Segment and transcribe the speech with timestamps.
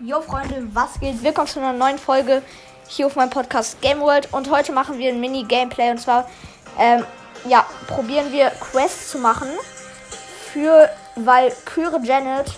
[0.00, 1.22] Jo Freunde, was geht?
[1.22, 2.42] Willkommen zu einer neuen Folge
[2.86, 6.28] hier auf meinem Podcast Game World und heute machen wir ein Mini-Gameplay und zwar,
[6.78, 7.02] ähm,
[7.48, 9.48] ja, probieren wir Quests zu machen
[10.52, 12.52] für, weil Kyre Janet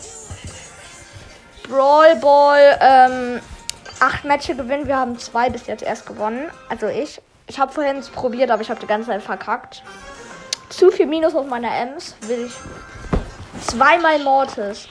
[1.69, 3.41] Brawl Ball, ähm,
[4.01, 4.89] acht Matches gewinnen.
[4.89, 7.23] Wir haben zwei bis jetzt erst gewonnen, also ich.
[7.47, 9.85] Ich habe vorhin es probiert, aber ich habe die ganze Zeit verkackt.
[10.71, 14.89] Zu viel Minus auf meiner Ems will ich zweimal Mortis.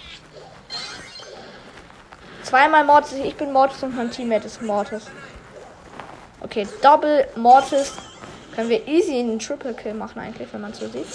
[2.48, 3.18] Zweimal Mortis.
[3.26, 5.04] Ich bin Mortis und mein Teammate ist Mortis.
[6.40, 7.92] Okay, Double Mortis.
[8.56, 11.08] Können wir easy einen Triple Kill machen eigentlich, wenn man so sieht.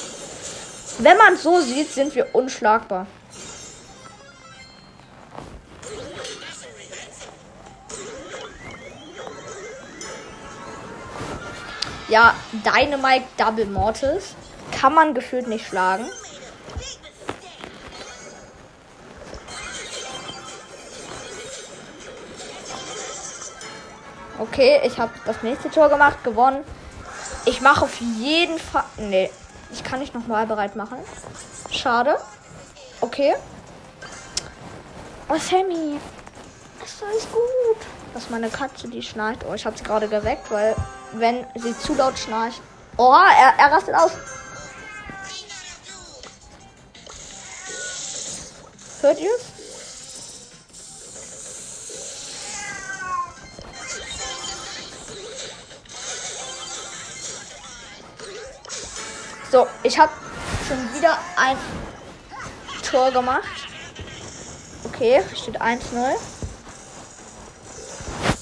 [0.99, 3.07] Wenn man so sieht, sind wir unschlagbar.
[12.11, 14.35] Ja, Dynamite Double Mortis
[14.71, 16.05] kann man gefühlt nicht schlagen.
[24.43, 26.65] Okay, ich habe das nächste Tor gemacht, gewonnen.
[27.45, 28.83] Ich mache auf jeden Fall.
[28.97, 29.31] Nee,
[29.71, 30.99] ich kann nicht nochmal bereit machen.
[31.71, 32.19] Schade.
[33.01, 33.37] Okay.
[35.29, 36.01] Oh, Sammy.
[36.85, 37.87] Ist alles gut.
[38.15, 39.45] Das ist meine Katze, die schnarcht.
[39.49, 40.75] Oh, ich habe sie gerade geweckt, weil
[41.13, 42.61] wenn sie zu laut schnarcht.
[42.97, 44.11] Oh, er, er rastet aus.
[49.03, 49.31] Hört ihr
[59.53, 60.11] So, ich habe
[60.67, 61.59] schon wieder ein
[62.91, 63.69] Tor gemacht.
[64.85, 65.79] Okay, steht 1-0.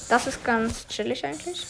[0.07, 1.67] Das ist ganz chillig eigentlich.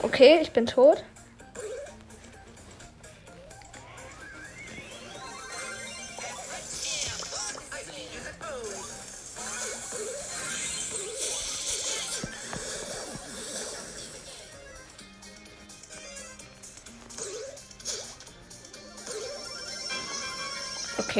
[0.00, 1.04] Okay, ich bin tot.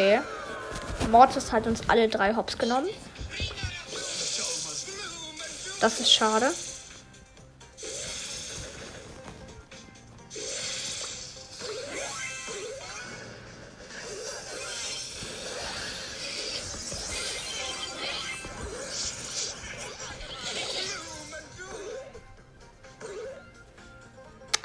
[0.00, 0.20] Okay.
[1.10, 2.88] Mortis hat uns alle drei Hops genommen.
[5.78, 6.50] Das ist schade.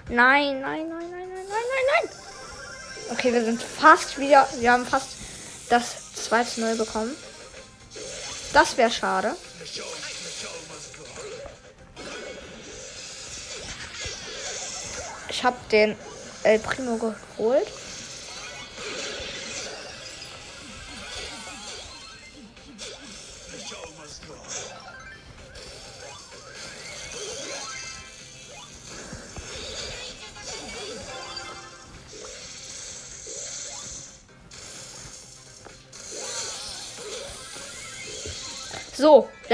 [0.08, 2.10] Nein, nein, nein, nein, nein, nein, nein, nein.
[3.12, 4.48] Okay, wir sind fast wieder.
[4.60, 5.15] Wir haben fast
[5.76, 7.16] das 2 zu 0 bekommen.
[8.54, 9.36] Das wäre schade.
[15.28, 15.98] Ich habe den
[16.44, 17.68] El Primo geholt.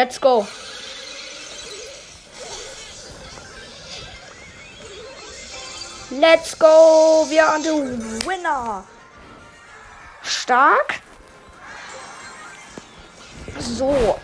[0.02, 0.48] Let's go.
[6.10, 7.26] Let's go.
[7.30, 7.72] Wir are the
[8.26, 8.84] winner.
[10.24, 11.02] Stark.
[13.60, 14.20] So.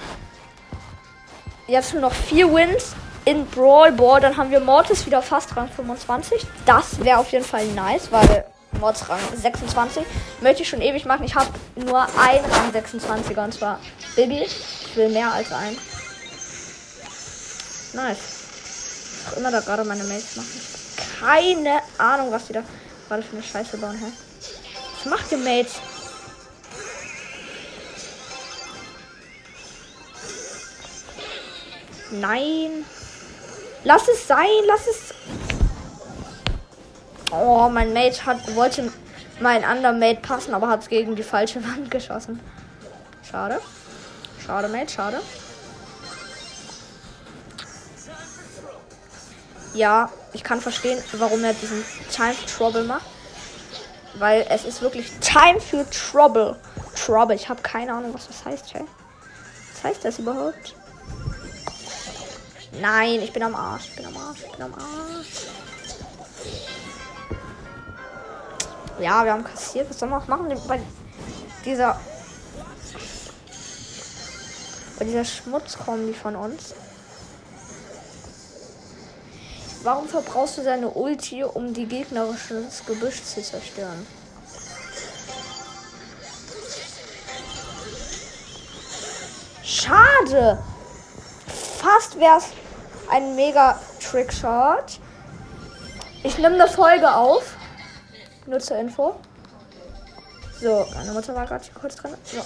[1.68, 2.94] Jetzt nur noch vier Wins
[3.26, 4.20] in Brawl Ball.
[4.20, 6.44] Dann haben wir Mortis wieder fast Rang 25.
[6.66, 8.46] Das wäre auf jeden Fall nice, weil
[8.80, 10.04] Mods Rang 26
[10.42, 11.24] möchte ich schon ewig machen.
[11.24, 13.80] Ich habe nur ein Rang 26er und zwar
[14.16, 14.48] Baby.
[14.98, 15.78] Will mehr als ein.
[17.94, 18.18] Nice.
[19.26, 20.62] Was immer da gerade meine Mates machen.
[21.20, 22.64] Keine Ahnung, was die da
[23.08, 24.12] gerade für eine Scheiße bauen, hä?
[24.96, 25.74] Was macht ihr Mates?
[32.10, 32.84] Nein.
[33.84, 35.14] Lass es sein, lass es.
[37.32, 38.92] Oh, mein Mate hat, wollte
[39.40, 42.40] mein anderer Mate passen, aber hat es gegen die falsche Wand geschossen.
[43.30, 43.62] Schade.
[44.48, 45.22] Schade, Mate, schade.
[49.74, 53.06] Ja, ich kann verstehen, warum er diesen Time Trouble macht.
[54.16, 56.56] Weil es ist wirklich Time for Trouble.
[56.96, 57.36] Trouble.
[57.36, 58.86] Ich habe keine Ahnung, was das heißt, hey.
[59.74, 60.76] Was heißt das überhaupt?
[62.80, 63.90] Nein, ich bin am Arsch.
[63.90, 64.44] Ich bin am Arsch.
[64.46, 65.28] Ich bin am Arsch.
[69.00, 69.90] Ja, wir haben kassiert.
[69.90, 70.80] Was soll man noch machen bei
[71.66, 72.00] dieser
[74.98, 76.74] bei dieser Schmutzkombi von uns?
[79.84, 84.06] Warum verbrauchst du seine Ulti, um die gegnerisches Gebüsch zu zerstören?
[89.64, 90.58] Schade.
[91.78, 92.46] Fast wäre es
[93.10, 95.00] ein mega Trickshot.
[96.24, 97.56] Ich nehme eine Folge auf.
[98.48, 99.16] Nur zur Info.
[100.60, 102.16] So, meine Mutter war gerade kurz drin.
[102.26, 102.42] So,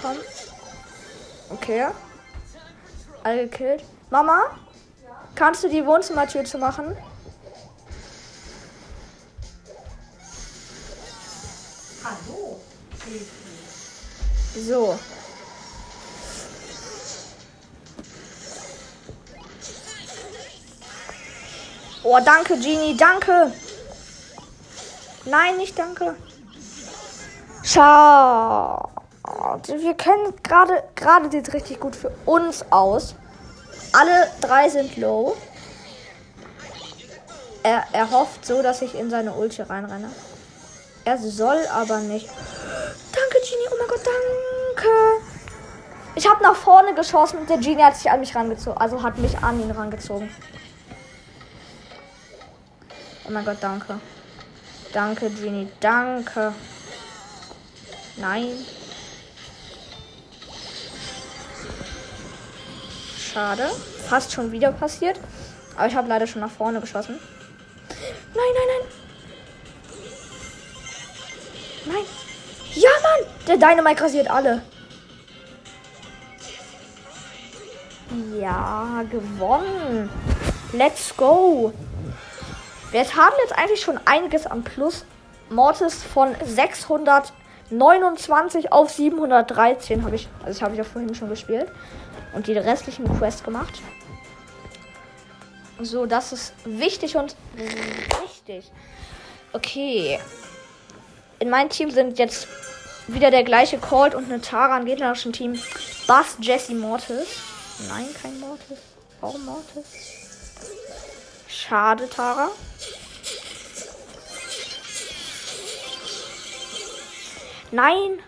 [0.00, 0.16] komm.
[1.52, 1.86] Okay.
[3.22, 3.84] Alle gekillt.
[4.10, 4.44] Mama?
[5.34, 6.96] Kannst du die Wohnzimmertür zu machen?
[12.04, 12.60] Hallo.
[14.54, 14.98] So.
[22.04, 23.52] Oh, danke, Genie, danke.
[25.24, 26.16] Nein, nicht danke.
[27.62, 28.91] Schau.
[29.66, 33.16] Wir können gerade, gerade sieht richtig gut für uns aus.
[33.92, 35.36] Alle drei sind low.
[37.64, 40.10] Er, er hofft so, dass ich in seine Ulti reinrenne.
[41.04, 42.28] Er soll aber nicht.
[42.28, 43.68] Danke, Genie.
[43.70, 44.88] Oh mein Gott, danke.
[46.14, 48.80] Ich habe nach vorne geschossen und der Genie hat sich an mich rangezogen.
[48.80, 50.30] Also hat mich an ihn rangezogen.
[53.26, 53.98] Oh mein Gott, danke.
[54.92, 55.68] Danke, Genie.
[55.80, 56.54] Danke.
[58.16, 58.66] Nein.
[63.32, 63.70] Schade.
[64.08, 65.18] Fast schon wieder passiert.
[65.76, 67.18] Aber ich habe leider schon nach vorne geschossen.
[68.34, 68.44] Nein, nein,
[71.86, 71.94] nein.
[71.94, 72.04] Nein.
[72.74, 73.20] Ja, Mann.
[73.46, 74.60] Der Dynamite rasiert alle.
[78.38, 80.10] Ja, gewonnen.
[80.74, 81.72] Let's go.
[82.90, 85.06] Wir haben jetzt eigentlich schon einiges am Plus.
[85.48, 91.70] Mortis von 629 auf 713 habe ich, also habe ich ja vorhin schon gespielt
[92.34, 93.80] und die restlichen Quests gemacht.
[95.80, 97.34] So, das ist wichtig und
[98.22, 98.70] richtig.
[99.52, 100.18] Okay.
[101.38, 102.46] In meinem Team sind jetzt
[103.08, 105.58] wieder der gleiche Colt und eine Tara im gegnerischen Team.
[106.06, 107.40] Bass, Jesse, Mortis.
[107.88, 108.78] Nein, kein Mortis.
[109.20, 109.84] Warum Mortis?
[111.48, 112.50] Schade, Tara.
[117.72, 118.20] Nein.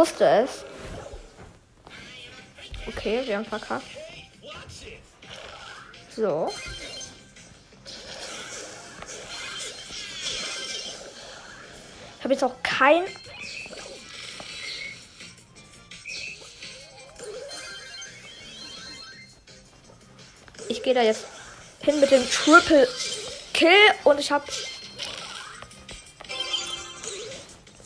[0.00, 0.64] Wusste es.
[2.86, 3.84] Okay, wir haben verkackt.
[6.16, 6.50] So.
[12.16, 13.04] Ich habe jetzt auch kein.
[20.68, 21.26] Ich gehe da jetzt
[21.82, 22.88] hin mit dem Triple
[23.52, 23.68] Kill
[24.04, 24.44] und ich habe.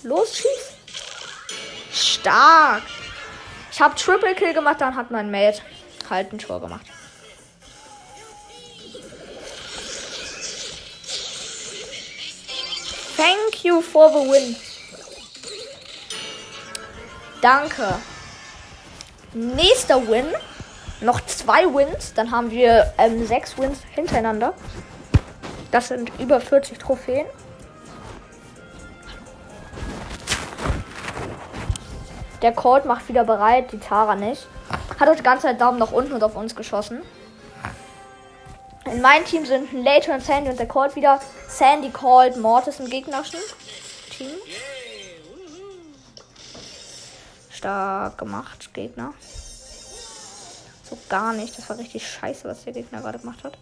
[0.05, 0.74] Los, schieß.
[2.25, 2.85] Stark.
[3.71, 5.61] Ich habe Triple Kill gemacht, dann hat mein Mate
[6.09, 6.87] halt ein Tor gemacht.
[13.15, 14.56] Thank you for the win.
[17.43, 17.97] Danke.
[19.35, 20.25] Nächster Win.
[21.03, 22.15] Noch zwei Wins.
[22.15, 24.55] Dann haben wir ähm, sechs Wins hintereinander.
[25.71, 27.26] Das sind über 40 Trophäen.
[32.44, 34.46] Der Colt macht wieder bereit, die Tara nicht.
[35.00, 37.00] Hat uns die ganze Zeit Daumen nach unten und auf uns geschossen.
[38.85, 41.23] In meinem Team sind Later und Sandy und der Colt wieder.
[41.49, 43.40] Sandy, Colt, Mortis im gegnerischen
[44.11, 44.28] Team.
[47.49, 49.14] Stark gemacht, Gegner.
[50.83, 51.57] So gar nicht.
[51.57, 53.57] Das war richtig scheiße, was der Gegner gerade gemacht hat.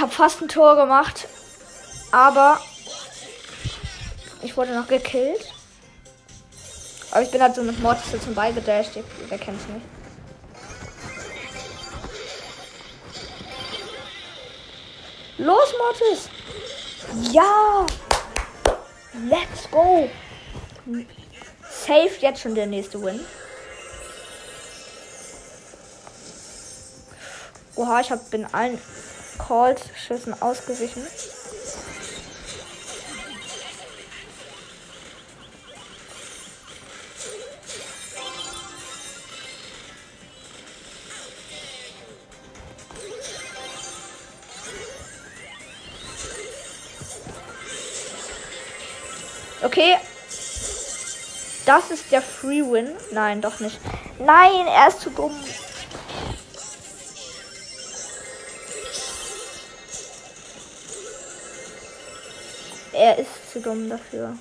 [0.00, 1.26] Habe fast ein Tor gemacht.
[2.12, 2.60] Aber
[4.42, 5.52] ich wurde noch gekillt.
[7.10, 8.92] Aber ich bin halt so mit Mortis zum Beigedasht.
[9.28, 9.84] Wer kennt's nicht?
[15.38, 16.28] Los, Mortis!
[17.32, 17.86] Ja!
[19.28, 20.10] Let's go!
[21.70, 23.20] Safe jetzt schon der nächste Win.
[27.76, 28.80] Oha, ich hab, bin allen
[29.38, 31.06] Calls-Schüssen ausgewichen.
[49.62, 49.96] Okay.
[51.66, 52.88] Das ist der Free Win.
[53.12, 53.78] Nein, doch nicht.
[54.18, 55.34] Nein, er ist zu dumm.
[62.98, 64.36] Er ist zu dumm dafür.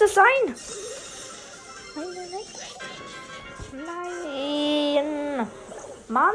[0.00, 0.24] Es sein.
[1.96, 2.30] Nein, nein,
[3.72, 3.84] nein.
[3.84, 5.48] Nein.
[6.06, 6.34] Mann.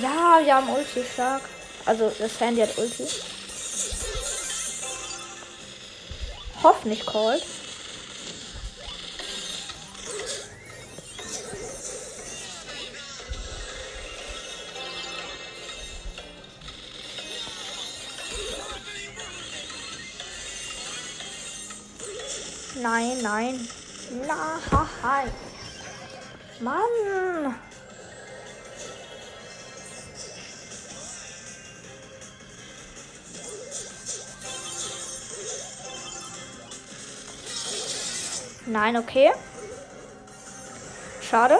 [0.00, 1.42] Ja, wir haben Ulti stark.
[1.84, 3.06] Also das Handy hat Ulti.
[6.62, 7.04] Hoff nicht
[22.82, 23.68] Nein, nein.
[24.26, 25.32] Nein.
[26.60, 27.54] Mann.
[38.66, 39.32] Nein, okay.
[41.20, 41.58] Schade.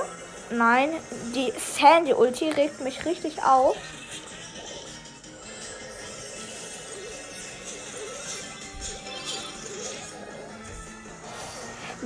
[0.50, 0.90] Nein,
[1.34, 3.76] die Sandy Ulti regt mich richtig auf.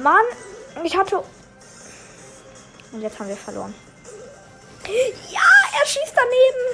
[0.05, 0.27] Mann,
[0.85, 1.25] ich hatte.
[2.93, 3.75] Und jetzt haben wir verloren.
[5.31, 5.41] Ja,
[5.81, 6.65] er schießt daneben.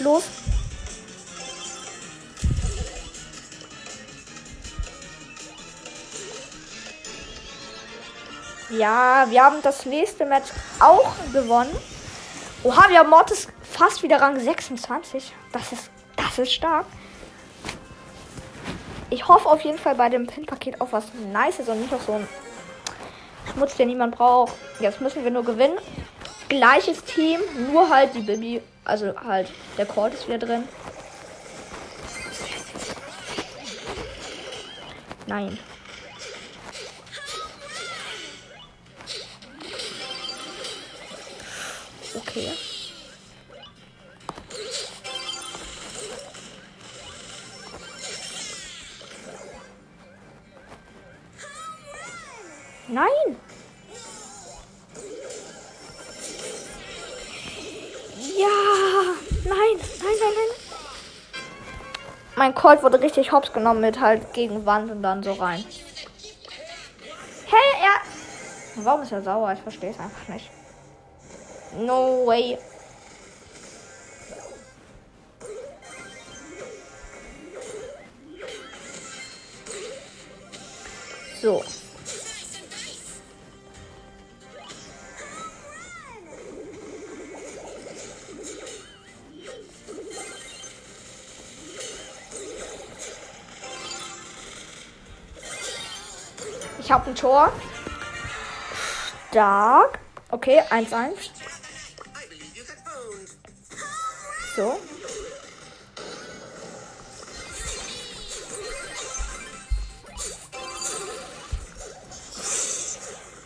[0.00, 0.24] Los.
[8.70, 11.97] Ja, wir haben das nächste Match auch gewonnen.
[12.64, 15.32] Oha, wir haben Mortis fast wieder Rang 26.
[15.52, 16.86] Das ist, das ist stark.
[19.10, 22.14] Ich hoffe auf jeden Fall bei dem Pin-Paket auf was Nices und nicht auf so
[22.14, 22.28] einen
[23.52, 24.54] Schmutz, den niemand braucht.
[24.80, 25.78] Jetzt müssen wir nur gewinnen.
[26.48, 30.64] Gleiches Team, nur halt die Bibi, also halt der Colt ist wieder drin.
[35.28, 35.58] Nein.
[52.88, 53.36] Nein.
[58.36, 58.48] Ja.
[59.44, 60.56] Nein, nein, nein, nein.
[62.36, 65.64] Mein Colt wurde richtig hops genommen mit halt gegen Wand und dann so rein.
[67.46, 68.84] Hey, er.
[68.84, 69.52] Warum ist er sauer?
[69.52, 70.50] Ich verstehe es einfach nicht.
[71.76, 72.58] No way.
[97.08, 97.52] Ein Tor.
[99.30, 99.98] Stark.
[100.30, 101.30] Okay, 1-1.
[104.56, 104.78] So.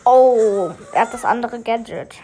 [0.04, 2.16] Oh, er hat das andere Gadget.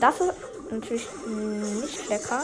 [0.00, 0.32] Das ist
[0.70, 2.42] natürlich nicht lecker.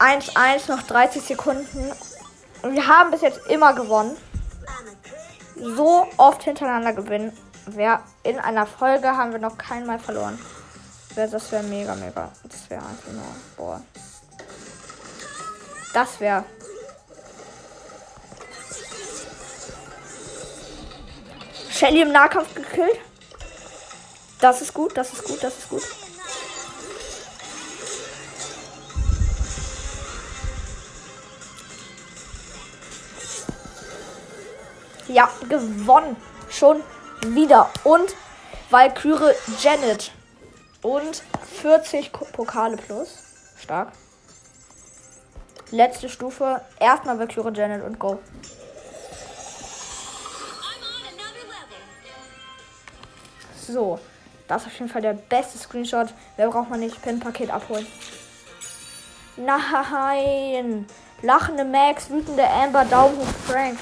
[0.00, 1.92] 1-1, noch 30 Sekunden.
[2.62, 4.16] Und wir haben bis jetzt immer gewonnen.
[5.56, 7.36] So oft hintereinander gewinnen.
[7.66, 10.38] Wer in einer Folge haben wir noch kein Mal verloren.
[11.14, 12.30] Das wäre mega, mega.
[12.44, 13.24] Das wäre einfach nur.
[13.56, 13.82] Boah.
[15.92, 16.44] Das wäre.
[21.70, 22.98] Shelly im Nahkampf gekillt.
[24.40, 25.99] Das ist gut, das ist gut, das ist gut.
[35.12, 36.16] Ja, gewonnen.
[36.50, 36.82] Schon
[37.26, 37.68] wieder.
[37.84, 38.14] Und
[38.70, 40.12] Valkyrie Janet.
[40.82, 41.22] Und
[41.60, 43.18] 40 Ko- Pokale plus.
[43.60, 43.92] Stark.
[45.72, 46.60] Letzte Stufe.
[46.78, 48.20] Erstmal Valkyrie Janet und Go.
[53.66, 53.98] So.
[54.48, 56.08] Das ist auf jeden Fall der beste Screenshot.
[56.36, 57.00] Mehr braucht man nicht.
[57.02, 57.86] Pin-Paket abholen.
[59.36, 60.86] Nein.
[61.22, 63.78] Lachende Max, wütende Amber, Daumen hoch Frank.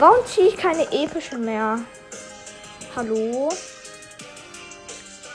[0.00, 1.78] Warum ziehe ich keine epische mehr?
[2.96, 3.50] Hallo?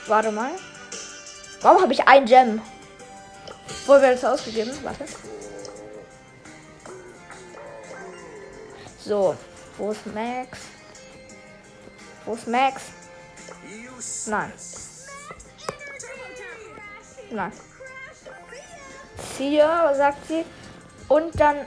[0.07, 0.53] Warte mal.
[1.61, 2.59] Warum habe ich ein Gem?
[3.85, 4.71] Wo wird das ausgegeben?
[4.81, 5.05] Warte.
[8.97, 9.37] So.
[9.77, 10.57] Wo ist Max?
[12.25, 12.81] Wo ist Max?
[14.25, 14.51] Nein.
[17.29, 17.51] Nein.
[19.37, 20.43] Vier, sagt sie.
[21.07, 21.57] Und dann.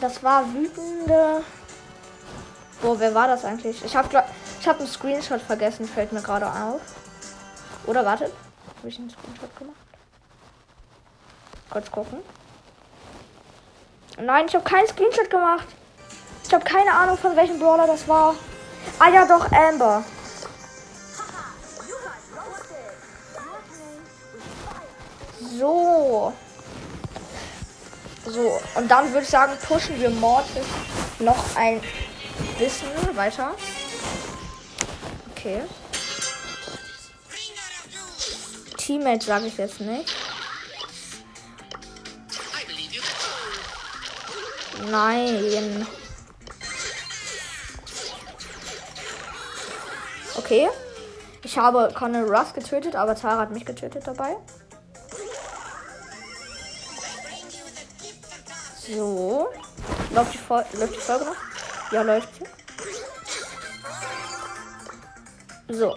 [0.00, 1.42] Das war wütende.
[2.82, 3.84] Wo, wer war das eigentlich?
[3.84, 4.08] Ich habe
[4.60, 6.80] ich hab einen Screenshot vergessen, fällt mir gerade auf.
[7.86, 8.32] Oder wartet.
[8.78, 9.76] Habe ich einen Screenshot gemacht?
[11.68, 12.18] Kurz gucken.
[14.18, 15.66] Nein, ich habe keinen Screenshot gemacht.
[16.44, 18.34] Ich habe keine Ahnung, von welchem Brawler das war.
[18.98, 20.02] Ah ja, doch, Amber.
[25.58, 26.32] So.
[28.24, 30.66] So, und dann würde ich sagen, pushen wir Mortis
[31.18, 31.80] noch ein
[32.60, 33.54] bisschen weiter.
[35.30, 35.62] Okay.
[38.76, 40.14] Teammate sage ich jetzt nicht.
[44.90, 45.86] Nein.
[50.36, 50.68] Okay.
[51.42, 54.36] Ich habe Conor Russ getötet, aber Tara hat mich getötet dabei.
[58.86, 59.48] So.
[60.14, 61.49] Läuft die, Fol läuft die Folge noch?
[61.90, 62.28] Ja, läuft.
[65.68, 65.96] So.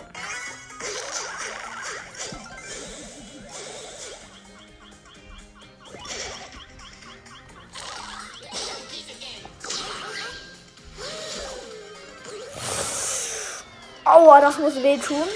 [14.06, 15.28] Aua, das muss wehtun.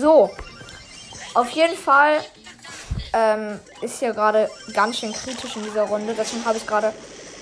[0.00, 0.30] So.
[1.34, 2.20] Auf jeden Fall
[3.12, 6.14] ähm, ist hier gerade ganz schön kritisch in dieser Runde.
[6.16, 6.92] Deswegen habe ich gerade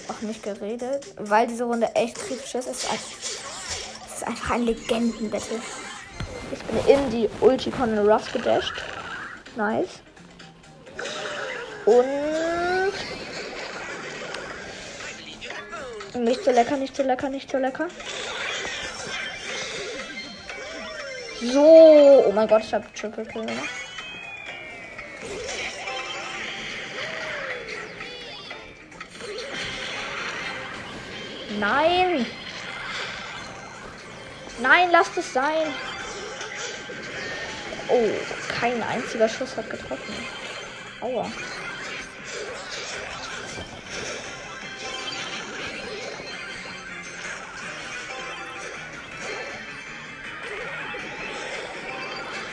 [0.09, 1.07] auch nicht geredet.
[1.17, 2.69] Weil diese Runde echt kritisch ist.
[2.69, 2.91] Es ist,
[4.09, 5.61] es ist einfach ein Legendenbattle.
[6.51, 8.75] Ich bin in die Ulti Conor Ruffs gedasht.
[9.57, 10.01] Nice.
[11.87, 12.05] Und.
[16.15, 17.87] Nicht so lecker, nicht so lecker, nicht so lecker.
[21.41, 22.25] So.
[22.27, 23.69] Oh mein Gott, ich habe Triple Kill gemacht.
[31.59, 32.27] Nein.
[34.61, 35.73] Nein, lasst es sein.
[37.89, 38.11] Oh,
[38.61, 40.15] kein einziger Schuss hat getroffen.
[41.01, 41.31] Aua.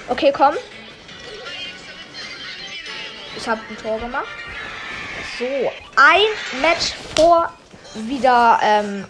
[0.08, 0.56] Okay, komm.
[3.36, 4.28] Ich habe ein Tor gemacht.
[5.40, 5.46] So,
[5.96, 7.52] ein Match vor
[7.96, 9.06] wieder ähm,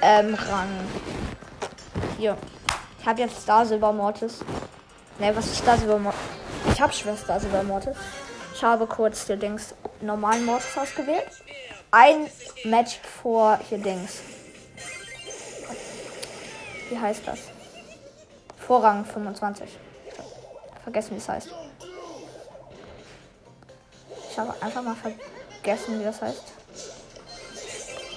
[0.00, 0.68] ähm, Rang.
[2.18, 2.36] Hier.
[3.00, 4.40] Ich habe jetzt Star Silber Mortis.
[5.18, 6.20] Ne, was ist Star Silber Mortis?
[6.72, 7.96] Ich habe Schwester Silber Mortis.
[8.54, 11.28] Ich habe kurz hier Dings normalen Mortis ausgewählt.
[11.90, 12.28] Ein
[12.64, 14.20] Match vor hier Dings.
[16.88, 17.38] Wie heißt das?
[18.68, 19.66] Vorrang 25.
[20.82, 21.48] Vergessen, wie es heißt.
[24.30, 26.42] Ich habe einfach mal vergessen, wie das heißt.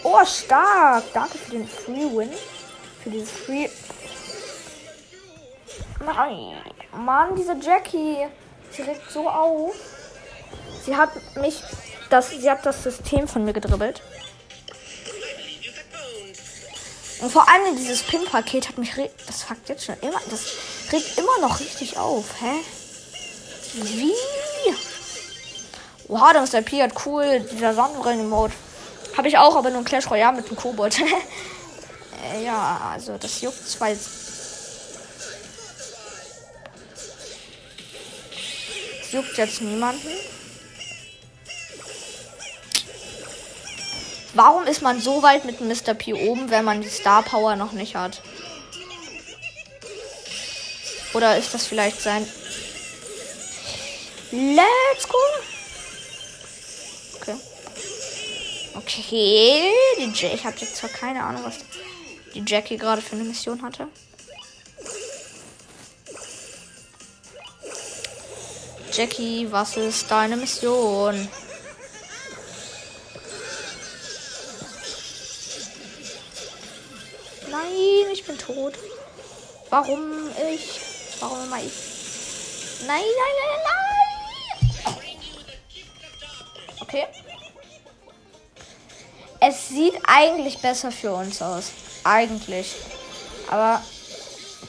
[0.04, 1.06] Oh, stark.
[1.14, 2.32] Danke für den Free Win.
[3.02, 3.70] Für dieses Free.
[6.06, 6.58] Nein.
[6.98, 8.28] Mann, diese Jackie.
[8.72, 9.74] Sie regt so auf.
[10.84, 11.64] Sie hat mich.
[12.10, 14.02] Das, sie hat das System von mir gedribbelt.
[17.22, 18.94] Und vor allem dieses Pin-Paket hat mich.
[19.28, 20.20] Das fuckt jetzt schon immer.
[20.30, 20.42] Das
[20.92, 22.26] regt immer noch richtig auf.
[22.40, 22.60] Hä?
[23.74, 24.14] Wie?
[26.08, 27.46] Oha, das ist der Pi hat cool.
[27.52, 28.54] Dieser Sonnenbrillen-Mode.
[29.16, 31.00] Habe ich auch, aber nur ein Clash Royale mit dem Kobold.
[32.34, 34.10] äh, ja, also das juckt jetzt.
[39.00, 40.10] Das juckt jetzt niemanden.
[44.34, 45.94] Warum ist man so weit mit Mr.
[45.94, 48.22] P oben, wenn man die Star Power noch nicht hat?
[51.14, 52.26] Oder ist das vielleicht sein.
[54.32, 55.18] Let's go!
[57.18, 57.36] Okay.
[58.76, 61.58] Okay, die ja ich habe jetzt zwar keine Ahnung, was
[62.34, 63.90] die Jackie gerade für eine Mission hatte.
[68.94, 71.28] Jackie, was ist deine Mission?
[78.54, 78.74] Tot.
[79.70, 80.80] Warum ich?
[81.20, 81.74] Warum immer ich?
[82.86, 83.82] Nein, nein, nein, nein!
[86.82, 87.08] Okay.
[89.40, 91.72] Es sieht eigentlich besser für uns aus.
[92.04, 92.76] Eigentlich.
[93.50, 93.82] Aber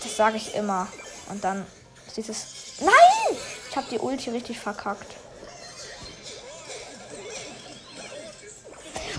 [0.03, 0.89] das sage ich immer.
[1.29, 1.67] Und dann
[2.13, 2.47] sieht es.
[2.81, 3.37] Nein!
[3.71, 5.15] Ich habe die Ulti richtig verkackt.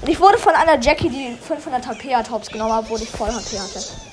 [0.01, 3.31] Und ich wurde von einer Jackie, die 500 HP hat, hops genommen, obwohl ich voll
[3.31, 4.12] HP hatte.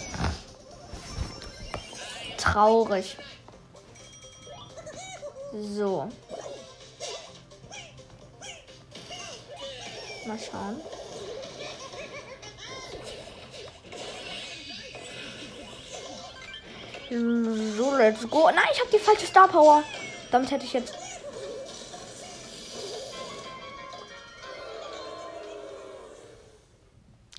[2.40, 3.16] Traurig.
[5.52, 6.08] So.
[10.26, 10.80] Mal schauen.
[17.10, 18.50] So, let's go.
[18.50, 19.82] Nein, ich habe die falsche Star Power.
[20.30, 20.94] Damit hätte ich jetzt.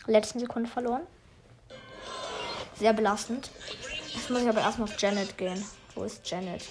[0.05, 1.07] Letzten Sekunde verloren.
[2.77, 3.49] Sehr belastend.
[4.13, 5.65] Jetzt muss ich aber erstmal auf Janet gehen.
[5.95, 6.63] Wo ist Janet?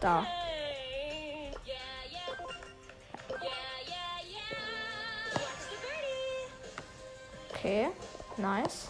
[0.00, 0.26] Da.
[7.50, 7.88] Okay.
[8.36, 8.88] Nice.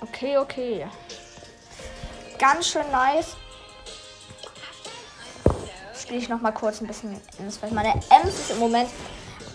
[0.00, 0.86] Okay, okay.
[2.38, 3.36] Ganz schön nice.
[5.96, 7.20] Spiele ich noch mal kurz ein bisschen.
[7.70, 8.90] Meine Ems ist im Moment,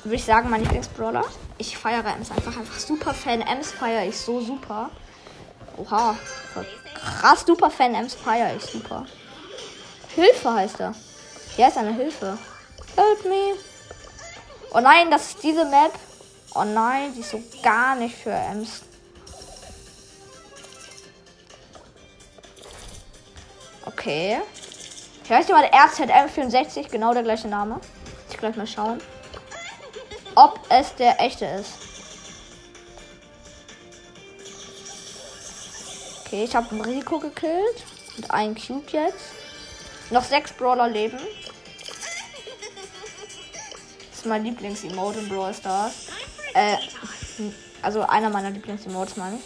[0.03, 1.23] würde ich sagen, mein Lieblingsbrawler.
[1.57, 2.57] Ich feiere Ems einfach.
[2.57, 3.41] Einfach super Fan.
[3.41, 4.89] Ems feiere ich so super.
[5.77, 6.15] Oha.
[6.93, 7.95] Krass super Fan.
[7.95, 9.05] Ems feiere ich super.
[10.15, 10.93] Hilfe heißt er.
[11.55, 12.37] Hier ist eine Hilfe.
[12.95, 13.55] Help me.
[14.73, 15.93] Oh nein, das ist diese Map.
[16.55, 18.81] Oh nein, die ist so gar nicht für Ems.
[23.85, 24.41] Okay.
[25.23, 27.79] Ich weiß nicht mal, der RZM64, genau der gleiche Name.
[28.29, 28.99] Ich gleich mal schauen.
[30.35, 31.71] Ob es der echte ist.
[36.25, 37.83] Okay, ich habe einen Rico gekillt.
[38.17, 39.31] Und einen Cube jetzt.
[40.09, 41.19] Noch sechs Brawler leben.
[44.09, 45.93] Das ist mein Lieblings-Emote in Brawl Stars.
[46.53, 46.77] Äh,
[47.81, 49.43] also einer meiner Lieblings-Emotes, meine ich.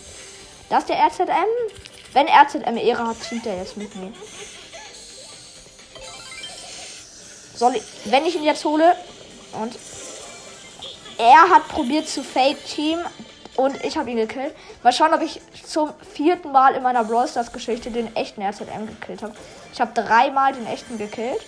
[0.70, 1.48] Das ist der RZM.
[2.14, 4.12] Wenn RZM Ehre hat, zieht er jetzt mit mir.
[7.56, 8.96] Soll ich, wenn ich ihn jetzt hole
[9.54, 9.74] und
[11.18, 13.00] er hat probiert zu Fake Team
[13.56, 14.54] und ich habe ihn gekillt.
[14.84, 18.86] Mal schauen, ob ich zum vierten Mal in meiner Brawl Stars Geschichte den echten RZM
[18.88, 19.34] gekillt habe.
[19.74, 21.42] Ich habe dreimal den echten gekillt.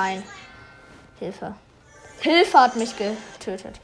[0.00, 0.22] Sein.
[1.18, 1.54] Hilfe.
[2.20, 3.78] Hilfe hat mich getötet.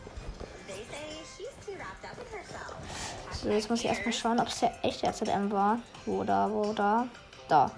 [3.32, 5.78] So, jetzt muss ich erstmal schauen, ob es der echte RZM war.
[6.06, 7.06] Wo da, wo da?
[7.48, 7.70] Da.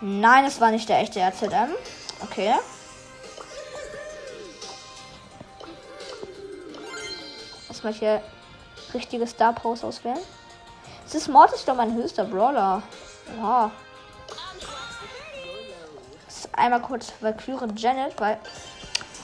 [0.00, 1.70] Nein, es war nicht der echte RZM.
[2.22, 2.54] Okay.
[7.68, 8.22] Erstmal hier
[8.94, 10.18] richtige Star Pose auswählen.
[11.06, 12.82] Es ist Mortis doch mein höchster Brawler.
[13.38, 13.70] Oha.
[16.56, 18.38] Einmal kurz Valkyrie Janet, weil.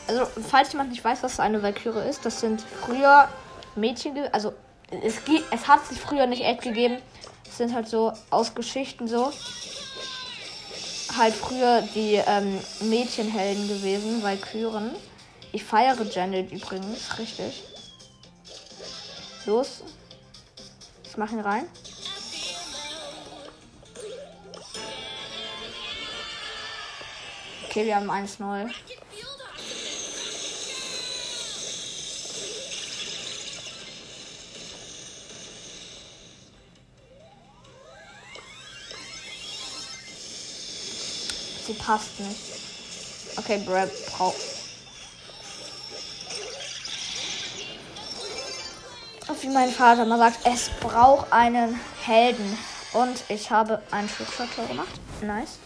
[0.09, 3.29] Also, falls jemand nicht weiß, was eine Valkyrie ist, das sind früher
[3.77, 4.53] Mädchen, also
[4.91, 5.17] es,
[5.51, 6.99] es hat sich früher nicht echt gegeben.
[7.49, 9.33] Es sind halt so aus Geschichten so.
[11.17, 14.95] Halt früher die ähm, Mädchenhelden gewesen, Valkyren.
[15.53, 17.65] Ich feiere Janet übrigens, richtig.
[19.47, 19.83] Los.
[21.05, 21.67] Ich mach ihn rein.
[27.71, 28.69] Okay, wir haben 1-0.
[41.65, 42.41] Sie passt nicht.
[43.37, 44.35] Okay, Brad braucht.
[49.43, 52.59] Wie mein Vater mal sagt, es braucht einen Helden.
[52.95, 54.89] Und ich habe einen Trickshot gemacht.
[55.23, 55.61] Nice.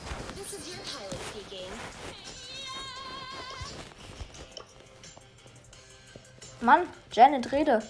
[6.64, 7.82] Mann, Janet, rede.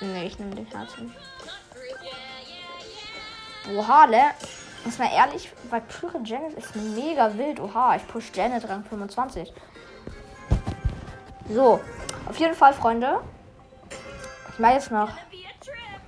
[0.00, 1.14] Nee, ich nehme den Herzen.
[3.76, 4.32] Oha, ne?
[4.84, 7.60] Muss mal ehrlich, Valkyrie Janet ist mega wild.
[7.60, 9.52] Oha, ich push Janet Rang 25.
[11.48, 11.80] So,
[12.28, 13.20] auf jeden Fall, Freunde.
[14.52, 15.10] Ich mache jetzt noch.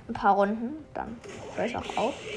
[0.07, 0.89] Ein paar Runden.
[0.93, 1.21] Dann
[1.53, 2.27] höre ich auch auf.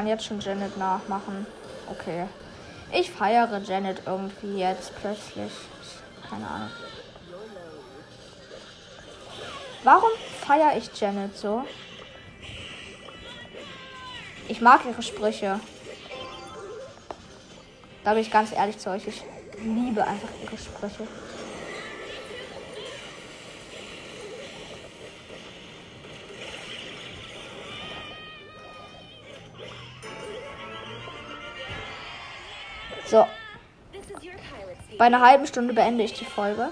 [0.00, 1.46] Kann jetzt schon Janet nachmachen.
[1.86, 2.26] Okay.
[2.90, 5.52] Ich feiere Janet irgendwie jetzt plötzlich.
[6.26, 6.70] Keine Ahnung.
[9.84, 10.08] Warum
[10.40, 11.66] feiere ich Janet so?
[14.48, 15.60] Ich mag ihre Sprüche.
[18.02, 19.06] Da bin ich ganz ehrlich zu euch.
[19.06, 19.22] Ich
[19.58, 21.06] liebe einfach ihre Sprüche.
[33.10, 33.26] So,
[34.96, 36.68] bei einer halben Stunde beende ich die Folge.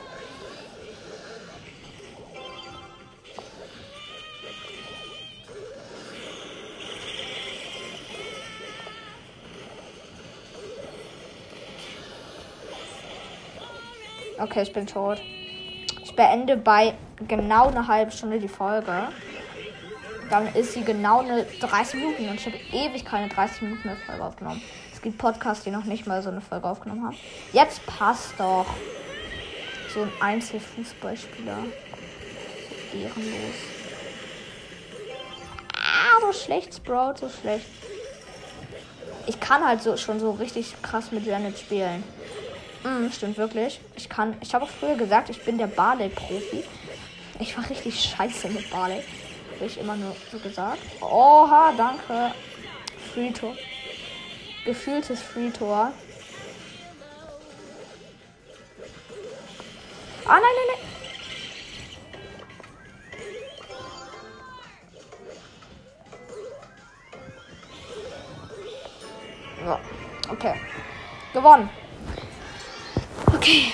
[14.38, 15.20] Okay, ich bin tot.
[16.04, 16.94] Ich beende bei
[17.26, 19.08] genau einer halben Stunde die Folge.
[20.30, 23.96] Dann ist sie genau eine 30 Minuten und ich habe ewig keine 30 Minuten mehr
[23.96, 24.62] Folge aufgenommen.
[24.98, 27.16] Es gibt Podcasts, die noch nicht mal so eine Folge aufgenommen haben.
[27.52, 28.66] Jetzt passt doch.
[29.94, 31.58] So ein Einzelfußballspieler.
[32.90, 33.54] So ehrenlos.
[35.76, 37.66] Ah, so schlecht, Sprout, so schlecht.
[39.28, 42.02] Ich kann halt so schon so richtig krass mit Janet spielen.
[42.82, 43.78] Mm, stimmt wirklich.
[43.94, 44.36] Ich kann.
[44.40, 46.64] Ich habe auch früher gesagt, ich bin der Barley-Profi.
[47.38, 49.04] Ich war richtig scheiße mit Barley.
[49.54, 50.80] Habe ich immer nur so gesagt.
[51.00, 52.34] Oha, danke.
[53.14, 53.54] Free-Tor.
[54.68, 55.92] Gefühltes Free-Tor.
[60.26, 60.80] Ah, nein, nein, nein.
[69.64, 70.54] So, okay.
[71.32, 71.70] Gewonnen.
[73.34, 73.72] Okay.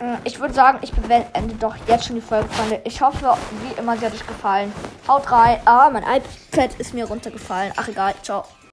[0.00, 2.82] Äh, Ich würde sagen, ich beende doch jetzt schon die Folge, Freunde.
[2.84, 4.70] Ich hoffe, wie immer, sie hat euch gefallen.
[5.08, 5.62] Haut rein.
[5.64, 7.72] Ah, mein iPad ist mir runtergefallen.
[7.74, 8.14] Ach, egal.
[8.22, 8.44] Ciao.